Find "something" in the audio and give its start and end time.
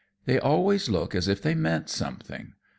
1.87-2.53